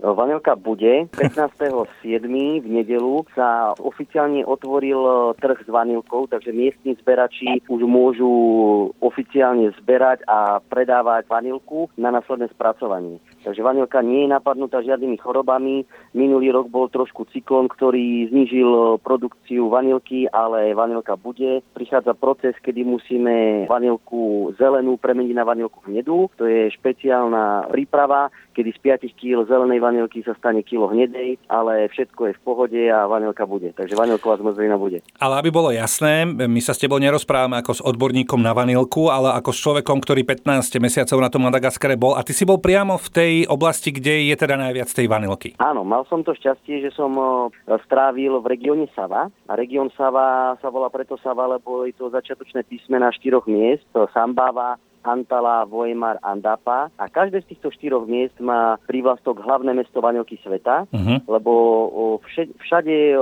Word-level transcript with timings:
Vanilka 0.00 0.56
bude. 0.56 1.06
15.7. 1.12 2.24
v 2.64 2.68
nedelu 2.68 3.24
sa 3.36 3.76
oficiálne 3.76 4.40
otvoril 4.48 5.36
trh 5.36 5.60
s 5.60 5.68
vanilkou, 5.68 6.24
takže 6.24 6.56
miestni 6.56 6.96
zberači 6.96 7.60
už 7.68 7.84
môžu 7.84 8.32
oficiálne 9.04 9.68
zberať 9.84 10.24
a 10.24 10.64
predávať 10.64 11.28
vanilku 11.28 11.92
na 12.00 12.08
následné 12.08 12.48
spracovanie. 12.56 13.20
Takže 13.40 13.64
vanilka 13.64 14.04
nie 14.04 14.28
je 14.28 14.32
napadnutá 14.32 14.84
žiadnymi 14.84 15.16
chorobami. 15.16 15.88
Minulý 16.12 16.52
rok 16.52 16.68
bol 16.68 16.92
trošku 16.92 17.24
cyklon, 17.32 17.66
ktorý 17.72 18.28
znížil 18.28 19.00
produkciu 19.00 19.72
vanilky, 19.72 20.28
ale 20.28 20.76
vanilka 20.76 21.16
bude. 21.16 21.64
Prichádza 21.72 22.12
proces, 22.12 22.54
kedy 22.60 22.84
musíme 22.84 23.64
vanilku 23.66 24.52
zelenú 24.60 25.00
premeniť 25.00 25.34
na 25.34 25.44
vanilku 25.48 25.80
hnedú. 25.88 26.28
To 26.36 26.44
je 26.44 26.68
špeciálna 26.74 27.72
príprava, 27.72 28.28
kedy 28.52 28.70
z 28.76 28.78
5 29.08 29.18
kg 29.18 29.36
zelenej 29.48 29.80
vanilky 29.80 30.20
sa 30.20 30.36
stane 30.36 30.60
kilo 30.60 30.92
hnedej, 30.92 31.40
ale 31.48 31.88
všetko 31.88 32.30
je 32.30 32.36
v 32.36 32.44
pohode 32.44 32.82
a 32.92 33.08
vanilka 33.08 33.48
bude. 33.48 33.72
Takže 33.72 33.96
vanilková 33.96 34.36
zmrzlina 34.36 34.76
bude. 34.76 35.00
Ale 35.16 35.40
aby 35.40 35.48
bolo 35.48 35.72
jasné, 35.72 36.28
my 36.28 36.60
sa 36.60 36.76
s 36.76 36.82
tebou 36.82 37.00
nerozprávame 37.00 37.56
ako 37.64 37.72
s 37.72 37.84
odborníkom 37.84 38.40
na 38.42 38.52
vanilku, 38.52 39.08
ale 39.08 39.32
ako 39.32 39.50
s 39.50 39.58
človekom, 39.64 39.98
ktorý 40.04 40.28
15 40.28 40.76
mesiacov 40.82 41.18
na 41.22 41.32
tom 41.32 41.48
Madagaskare 41.48 41.96
bol 41.96 42.14
a 42.18 42.22
ty 42.26 42.36
si 42.36 42.44
bol 42.44 42.60
priamo 42.60 43.00
v 43.00 43.08
tej 43.08 43.29
tej 43.30 43.46
oblasti, 43.46 43.94
kde 43.94 44.26
je 44.26 44.34
teda 44.34 44.58
najviac 44.58 44.90
tej 44.90 45.06
vanilky? 45.06 45.54
Áno, 45.62 45.86
mal 45.86 46.02
som 46.10 46.26
to 46.26 46.34
šťastie, 46.34 46.82
že 46.82 46.90
som 46.90 47.14
strávil 47.86 48.42
v 48.42 48.50
regióne 48.50 48.90
Sava. 48.90 49.30
A 49.46 49.52
región 49.54 49.86
Sava 49.94 50.58
sa 50.58 50.66
volá 50.66 50.90
preto 50.90 51.14
Sava, 51.22 51.46
lebo 51.46 51.86
je 51.86 51.94
to 51.94 52.10
začiatočné 52.10 52.66
písmena 52.66 53.14
štyroch 53.14 53.46
miest. 53.46 53.86
Sambava, 54.10 54.74
Antala, 55.02 55.64
Vojmar, 55.64 56.20
Andapa 56.20 56.92
a 56.96 57.04
každé 57.08 57.42
z 57.44 57.56
týchto 57.56 57.72
štyroch 57.72 58.04
miest 58.04 58.36
má 58.40 58.76
prívlastok 58.84 59.40
hlavné 59.40 59.72
mesto 59.72 60.00
vanilky 60.04 60.36
sveta, 60.44 60.84
uh-huh. 60.88 61.18
lebo 61.28 61.52
všade 62.60 63.16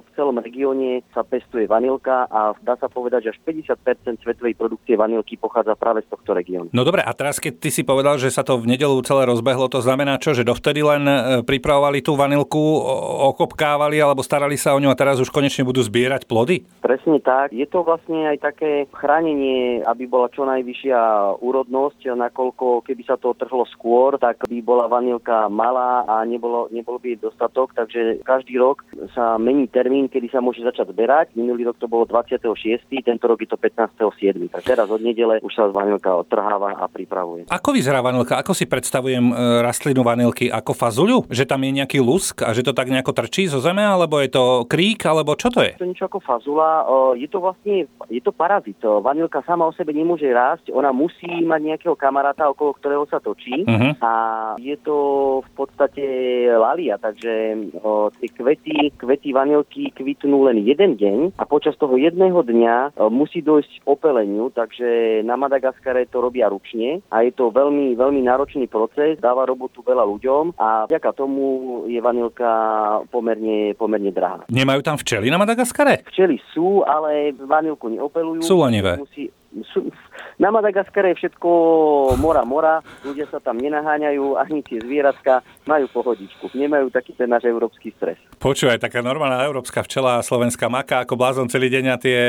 v 0.00 0.08
celom 0.14 0.36
regióne 0.38 1.02
sa 1.10 1.26
pestuje 1.26 1.66
vanilka 1.66 2.26
a 2.30 2.54
dá 2.62 2.78
sa 2.78 2.86
povedať, 2.86 3.30
že 3.30 3.32
až 3.34 3.38
50% 3.42 4.22
svetovej 4.22 4.54
produkcie 4.54 4.94
vanilky 4.94 5.34
pochádza 5.34 5.74
práve 5.74 6.06
z 6.06 6.10
tohto 6.10 6.36
regiónu. 6.36 6.70
No 6.70 6.86
dobre, 6.86 7.02
a 7.02 7.12
teraz 7.12 7.42
keď 7.42 7.58
ty 7.58 7.70
si 7.74 7.82
povedal, 7.82 8.16
že 8.20 8.30
sa 8.30 8.46
to 8.46 8.60
v 8.60 8.70
nedelu 8.70 9.00
celé 9.02 9.26
rozbehlo, 9.26 9.66
to 9.66 9.82
znamená 9.82 10.16
čo, 10.22 10.36
že 10.36 10.46
dovtedy 10.46 10.80
len 10.84 11.02
e, 11.06 11.14
pripravovali 11.42 12.00
tú 12.04 12.14
vanilku, 12.14 12.62
okopkávali 13.34 13.98
alebo 13.98 14.22
starali 14.22 14.54
sa 14.54 14.76
o 14.76 14.80
ňu 14.80 14.92
a 14.92 14.98
teraz 14.98 15.18
už 15.18 15.32
konečne 15.32 15.66
budú 15.66 15.82
zbierať 15.82 16.28
plody? 16.30 16.62
Presne 16.80 17.18
tak. 17.20 17.50
Je 17.50 17.66
to 17.66 17.82
vlastne 17.82 18.28
aj 18.28 18.38
také 18.40 18.86
chránenie, 18.94 19.82
aby 19.84 20.04
bola 20.06 20.30
čo 20.30 20.46
najvyššia 20.46 21.23
úrodnosť, 21.40 22.12
nakoľko 22.12 22.84
keby 22.84 23.02
sa 23.08 23.16
to 23.16 23.32
trhlo 23.32 23.64
skôr, 23.72 24.20
tak 24.20 24.44
by 24.44 24.58
bola 24.60 24.90
vanilka 24.90 25.48
malá 25.48 26.04
a 26.04 26.26
nebolo, 26.28 26.68
nebol 26.68 27.00
by 27.00 27.16
dostatok, 27.16 27.72
takže 27.72 28.20
každý 28.26 28.60
rok 28.60 28.84
sa 29.16 29.40
mení 29.40 29.70
termín, 29.70 30.10
kedy 30.10 30.28
sa 30.28 30.44
môže 30.44 30.60
začať 30.60 30.90
zberať. 30.90 31.32
Minulý 31.38 31.70
rok 31.70 31.78
to 31.78 31.88
bolo 31.88 32.04
26., 32.04 32.90
tento 33.04 33.24
rok 33.24 33.38
je 33.40 33.48
to 33.48 33.58
15.7. 33.60 34.50
Tak 34.50 34.62
teraz 34.64 34.86
od 34.90 35.00
nedele 35.00 35.38
už 35.40 35.52
sa 35.54 35.70
vanilka 35.70 36.10
odtrháva 36.10 36.74
a 36.76 36.84
pripravuje. 36.90 37.46
Ako 37.48 37.70
vyzerá 37.70 38.02
vanilka? 38.02 38.34
Ako 38.40 38.52
si 38.52 38.66
predstavujem 38.66 39.30
e, 39.30 39.34
rastlinu 39.62 40.02
vanilky? 40.02 40.50
Ako 40.50 40.74
fazuľu? 40.74 41.30
Že 41.30 41.44
tam 41.46 41.60
je 41.62 41.70
nejaký 41.82 41.98
lusk 42.02 42.42
a 42.42 42.50
že 42.50 42.66
to 42.66 42.74
tak 42.74 42.90
nejako 42.90 43.14
trčí 43.14 43.46
zo 43.46 43.62
zeme, 43.62 43.86
alebo 43.86 44.18
je 44.18 44.30
to 44.32 44.66
krík, 44.66 45.06
alebo 45.06 45.38
čo 45.38 45.52
to 45.54 45.62
je? 45.62 45.78
To 45.78 45.86
niečo 45.86 46.10
ako 46.10 46.18
fazula. 46.18 46.84
Je 47.14 47.28
to 47.30 47.38
vlastne, 47.38 47.86
je 48.10 48.20
to 48.20 48.34
parazit. 48.34 48.78
Vanilka 48.82 49.44
sama 49.46 49.68
o 49.68 49.72
sebe 49.76 49.94
nemôže 49.94 50.26
rásť, 50.26 50.74
ona 50.74 50.90
musí 50.90 51.13
musí 51.14 51.46
mať 51.46 51.60
nejakého 51.62 51.94
kamaráta, 51.94 52.50
okolo 52.50 52.74
ktorého 52.74 53.06
sa 53.06 53.22
točí 53.22 53.62
uh-huh. 53.62 53.94
a 54.02 54.12
je 54.58 54.74
to 54.82 54.96
v 55.46 55.50
podstate 55.54 56.04
lalia, 56.50 56.98
takže 56.98 57.54
o, 57.78 58.10
tie 58.10 58.28
kvety, 58.34 58.98
kvety 58.98 59.30
vanilky 59.30 59.94
kvitnú 59.94 60.50
len 60.50 60.66
jeden 60.66 60.98
deň 60.98 61.38
a 61.38 61.44
počas 61.46 61.78
toho 61.78 61.94
jedného 61.94 62.42
dňa 62.42 62.98
o, 62.98 63.08
musí 63.08 63.40
dojsť 63.40 63.86
opeleniu, 63.86 64.50
takže 64.50 65.22
na 65.22 65.38
Madagaskare 65.38 66.10
to 66.10 66.18
robia 66.18 66.50
ručne 66.50 66.98
a 67.14 67.22
je 67.22 67.30
to 67.30 67.54
veľmi, 67.54 67.94
veľmi 67.94 68.20
náročný 68.26 68.66
proces, 68.66 69.22
dáva 69.22 69.46
robotu 69.46 69.86
veľa 69.86 70.02
ľuďom 70.02 70.58
a 70.58 70.90
vďaka 70.90 71.10
tomu 71.14 71.86
je 71.86 72.00
vanilka 72.02 72.50
pomerne, 73.14 73.78
pomerne 73.78 74.10
drahá. 74.10 74.42
Nemajú 74.50 74.80
tam 74.82 74.98
včely 74.98 75.30
na 75.30 75.38
Madagaskare? 75.38 76.02
Včely 76.10 76.42
sú, 76.50 76.82
ale 76.82 77.30
vanilku 77.38 77.86
neopelujú. 77.86 78.42
Sú 78.42 78.58
lenivé. 78.66 78.98
Musí, 78.98 79.30
sú, 79.70 79.90
na 80.38 80.50
Madagaskare 80.50 81.14
je 81.14 81.26
všetko 81.26 81.48
mora, 82.18 82.42
mora, 82.42 82.82
ľudia 83.06 83.30
sa 83.30 83.38
tam 83.38 83.60
nenaháňajú, 83.62 84.34
ani 84.34 84.66
tie 84.66 84.82
zvieratka 84.82 85.46
majú 85.68 85.86
pohodičku, 85.94 86.50
nemajú 86.54 86.90
taký 86.90 87.14
ten 87.14 87.30
náš 87.30 87.46
európsky 87.46 87.94
stres. 87.94 88.18
Počúvaj, 88.42 88.82
taká 88.82 89.00
normálna 89.00 89.46
európska 89.46 89.86
včela, 89.86 90.18
slovenská 90.20 90.66
maka, 90.66 91.06
ako 91.06 91.14
blázon 91.14 91.46
celý 91.46 91.70
deň 91.70 91.84
a 91.94 91.96
tie, 91.96 92.20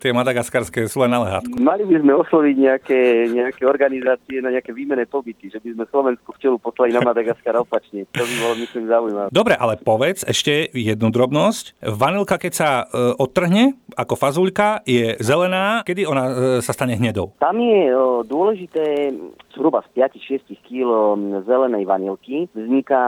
tie 0.00 0.10
madagaskarské 0.10 0.88
sú 0.88 1.04
len 1.04 1.12
na 1.12 1.20
lehátku. 1.20 1.54
Mali 1.60 1.84
by 1.84 2.00
sme 2.00 2.12
osloviť 2.16 2.56
nejaké, 2.56 3.00
nejaké 3.28 3.62
organizácie 3.68 4.40
na 4.40 4.50
nejaké 4.54 4.72
výmené 4.72 5.04
pobyty, 5.04 5.52
že 5.52 5.60
by 5.60 5.76
sme 5.76 5.84
Slovensku 5.92 6.32
včelu 6.40 6.56
poslali 6.58 6.96
na 6.96 7.04
Madagaskar 7.04 7.54
opačne. 7.60 8.08
To 8.16 8.24
by 8.24 8.34
bolo, 8.40 8.54
myslím, 8.58 8.84
zaujímavé. 8.88 9.28
Dobre, 9.30 9.54
ale 9.54 9.76
povedz 9.76 10.24
ešte 10.24 10.72
jednu 10.72 11.12
drobnosť. 11.12 11.78
Vanilka, 11.84 12.40
keď 12.40 12.52
sa 12.52 12.70
e, 12.82 13.14
odtrhne 13.20 13.78
ako 13.94 14.14
fazulka, 14.18 14.82
je 14.88 15.14
zelená, 15.22 15.86
kedy 15.86 16.02
ona 16.06 16.24
e, 16.26 16.32
sa 16.60 16.76
stane 16.76 16.94
hnedou? 16.98 17.34
Tam 17.40 17.56
je 17.58 17.90
dôležité 18.28 19.14
zhruba 19.54 19.86
z 19.86 20.02
5-6 20.02 20.50
kg 20.66 20.90
zelenej 21.46 21.86
vanilky 21.86 22.50
vzniká 22.50 23.02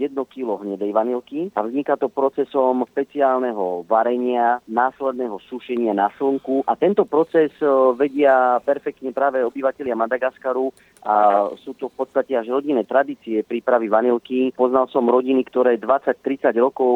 1 0.00 0.16
kg 0.16 0.48
hnedej 0.64 0.90
vanilky 0.90 1.40
a 1.52 1.60
vzniká 1.62 2.00
to 2.00 2.08
procesom 2.08 2.88
špeciálneho 2.88 3.84
varenia, 3.84 4.64
následného 4.64 5.36
sušenia 5.46 5.92
na 5.92 6.08
slnku 6.16 6.64
a 6.64 6.72
tento 6.74 7.04
proces 7.04 7.52
vedia 7.94 8.58
perfektne 8.64 9.12
práve 9.12 9.44
obyvateľia 9.44 9.94
Madagaskaru 9.94 10.72
a 11.04 11.48
sú 11.60 11.76
to 11.76 11.92
v 11.92 11.96
podstate 12.00 12.32
až 12.36 12.48
rodinné 12.48 12.88
tradície 12.88 13.44
prípravy 13.44 13.92
vanilky. 13.92 14.52
Poznal 14.56 14.88
som 14.88 15.04
rodiny, 15.08 15.44
ktoré 15.48 15.76
20-30 15.76 16.56
rokov 16.56 16.92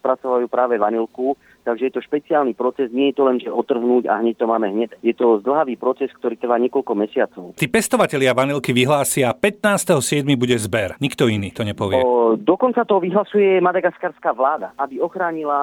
spracovajú 0.00 0.48
práve 0.48 0.80
vanilku 0.80 1.36
Takže 1.64 1.86
je 1.86 1.92
to 1.92 2.00
špeciálny 2.00 2.56
proces, 2.56 2.88
nie 2.90 3.12
je 3.12 3.16
to 3.20 3.22
len, 3.28 3.36
že 3.36 3.52
otrhnúť 3.52 4.08
a 4.08 4.18
hneď 4.18 4.34
to 4.40 4.46
máme 4.48 4.72
hneď. 4.72 4.96
Je 5.04 5.12
to 5.12 5.29
zdlhavý 5.38 5.78
proces, 5.78 6.10
ktorý 6.18 6.34
trvá 6.34 6.58
niekoľko 6.58 6.92
mesiacov. 6.98 7.44
Tí 7.54 7.70
pestovatelia 7.70 8.34
vanilky 8.34 8.74
vyhlásia 8.74 9.30
15.7. 9.30 10.26
bude 10.34 10.58
zber. 10.58 10.98
Nikto 10.98 11.30
iný 11.30 11.54
to 11.54 11.62
nepovie. 11.62 12.02
O, 12.02 12.34
dokonca 12.34 12.82
to 12.82 12.98
vyhlasuje 12.98 13.62
madagaskarská 13.62 14.34
vláda, 14.34 14.74
aby 14.74 14.98
ochránila 14.98 15.60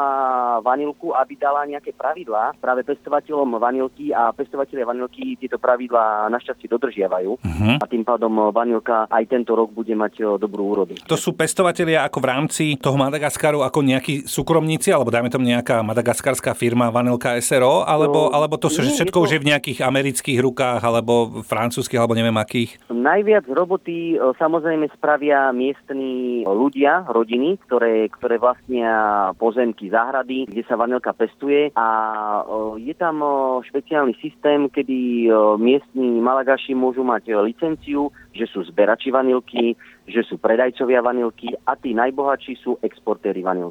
vanilku, 0.63 1.11
aby 1.11 1.35
dala 1.35 1.67
nejaké 1.67 1.91
pravidlá 1.91 2.55
práve 2.61 2.87
pestovateľom 2.87 3.59
vanilky 3.59 4.15
a 4.15 4.31
pestovateľia 4.31 4.87
vanilky 4.87 5.35
tieto 5.35 5.59
pravidlá 5.59 6.31
našťastie 6.31 6.71
dodržiavajú 6.71 7.31
uh-huh. 7.41 7.75
a 7.81 7.85
tým 7.89 8.07
pádom 8.07 8.53
vanilka 8.53 9.09
aj 9.11 9.23
tento 9.27 9.57
rok 9.57 9.73
bude 9.73 9.91
mať 9.97 10.39
dobrú 10.39 10.77
úrodu. 10.77 10.93
To 11.09 11.17
sú 11.17 11.33
pestovatelia 11.33 12.05
ako 12.05 12.17
v 12.21 12.27
rámci 12.29 12.63
toho 12.77 12.95
Madagaskaru 12.95 13.65
ako 13.65 13.79
nejakí 13.81 14.29
súkromníci 14.29 14.93
alebo 14.93 15.09
dajme 15.09 15.33
tomu 15.33 15.49
nejaká 15.49 15.81
madagaskarská 15.81 16.53
firma 16.53 16.93
Vanilka 16.93 17.39
SRO, 17.39 17.87
alebo, 17.87 18.29
no, 18.29 18.35
alebo 18.35 18.59
to 18.59 18.67
sú 18.67 18.83
nie, 18.83 18.93
všetko 18.93 19.17
už 19.23 19.31
je 19.37 19.41
v 19.41 19.46
nejakých 19.47 19.79
amerických 19.83 20.39
rukách, 20.43 20.81
alebo 20.83 21.43
francúzských, 21.47 21.99
alebo 21.99 22.13
neviem 22.13 22.35
akých? 22.35 22.77
Najviac 22.91 23.47
roboty 23.47 24.15
e, 24.15 24.35
samozrejme 24.35 24.91
spravia 24.93 25.55
miestni 25.55 26.43
ľudia, 26.43 27.07
rodiny, 27.07 27.55
ktoré, 27.63 28.11
ktoré 28.11 28.35
vlastnia 28.35 29.31
pozemky, 29.39 29.87
záhrady, 29.87 30.51
kde 30.51 30.63
sa 30.67 30.75
vanilka 30.75 31.15
pestuje 31.15 31.71
a 31.73 31.87
e, 32.43 32.83
je 32.83 32.95
tam 32.99 33.23
e, 33.23 33.29
špeciálny 33.67 34.13
systém, 34.19 34.67
kedy 34.67 35.29
miestni 35.57 36.19
malagaši 36.19 36.75
môžu 36.75 37.01
mať 37.07 37.31
licenciu, 37.41 38.11
že 38.35 38.45
sú 38.45 38.61
zberači 38.67 39.09
vanilky, 39.09 39.73
že 40.07 40.23
sú 40.23 40.39
predajcovia 40.39 41.03
vanilky 41.03 41.51
a 41.67 41.75
tí 41.75 41.91
najbohatší 41.91 42.53
sú 42.61 42.79
exportéry 42.85 43.43
vanilky. 43.43 43.65